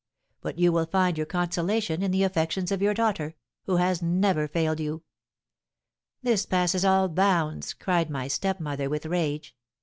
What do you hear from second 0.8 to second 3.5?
find your consolation in the affections of your daughter,